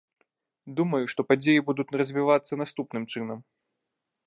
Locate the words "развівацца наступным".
2.03-3.03